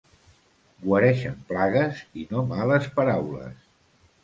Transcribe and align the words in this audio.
Guareixen 0.85 1.35
plagues 1.51 2.01
i 2.23 2.27
no 2.33 2.43
males 2.55 2.91
paraules. 2.99 3.71